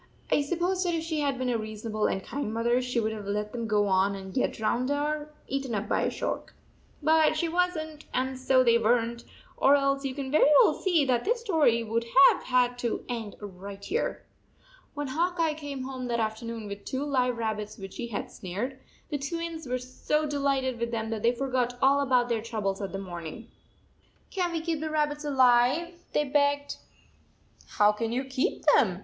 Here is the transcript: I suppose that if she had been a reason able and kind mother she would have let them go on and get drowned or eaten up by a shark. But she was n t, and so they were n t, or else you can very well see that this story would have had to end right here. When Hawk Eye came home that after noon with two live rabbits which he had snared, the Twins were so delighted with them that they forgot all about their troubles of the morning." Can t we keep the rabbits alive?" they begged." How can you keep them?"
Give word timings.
I 0.31 0.41
suppose 0.41 0.83
that 0.83 0.95
if 0.95 1.03
she 1.03 1.19
had 1.19 1.37
been 1.37 1.51
a 1.51 1.59
reason 1.59 1.91
able 1.91 2.07
and 2.07 2.23
kind 2.23 2.51
mother 2.51 2.81
she 2.81 2.99
would 2.99 3.11
have 3.11 3.27
let 3.27 3.51
them 3.51 3.67
go 3.67 3.87
on 3.87 4.15
and 4.15 4.33
get 4.33 4.53
drowned 4.53 4.89
or 4.89 5.29
eaten 5.47 5.75
up 5.75 5.87
by 5.87 6.01
a 6.01 6.09
shark. 6.09 6.55
But 7.03 7.37
she 7.37 7.47
was 7.47 7.77
n 7.77 7.99
t, 7.99 8.07
and 8.11 8.35
so 8.39 8.63
they 8.63 8.79
were 8.79 8.97
n 8.97 9.17
t, 9.17 9.25
or 9.57 9.75
else 9.75 10.03
you 10.03 10.15
can 10.15 10.31
very 10.31 10.49
well 10.63 10.73
see 10.73 11.05
that 11.05 11.23
this 11.23 11.41
story 11.41 11.83
would 11.83 12.03
have 12.31 12.41
had 12.45 12.79
to 12.79 13.05
end 13.07 13.35
right 13.39 13.85
here. 13.85 14.23
When 14.95 15.05
Hawk 15.09 15.39
Eye 15.39 15.53
came 15.53 15.83
home 15.83 16.07
that 16.07 16.19
after 16.19 16.45
noon 16.45 16.65
with 16.67 16.83
two 16.83 17.03
live 17.05 17.37
rabbits 17.37 17.77
which 17.77 17.97
he 17.97 18.07
had 18.07 18.31
snared, 18.31 18.79
the 19.11 19.19
Twins 19.19 19.67
were 19.67 19.77
so 19.77 20.25
delighted 20.25 20.79
with 20.79 20.89
them 20.89 21.11
that 21.11 21.21
they 21.21 21.31
forgot 21.35 21.77
all 21.79 21.99
about 22.01 22.27
their 22.27 22.41
troubles 22.41 22.81
of 22.81 22.91
the 22.91 22.97
morning." 22.97 23.51
Can 24.31 24.51
t 24.51 24.57
we 24.57 24.65
keep 24.65 24.79
the 24.79 24.89
rabbits 24.89 25.23
alive?" 25.25 25.93
they 26.13 26.23
begged." 26.23 26.77
How 27.77 27.91
can 27.91 28.11
you 28.11 28.23
keep 28.23 28.63
them?" 28.73 28.99